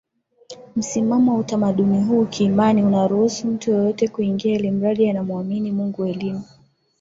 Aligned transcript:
msimamo 0.75 1.33
wa 1.33 1.39
utamaduni 1.39 2.01
huu 2.03 2.25
kiimani 2.25 2.83
unaruhusu 2.83 3.47
mtu 3.47 3.71
yeyote 3.71 4.07
kuingia 4.07 4.53
ilimradi 4.55 5.09
anamuamini 5.09 5.71
Mungu 5.71 6.05
Elimu 6.05 6.43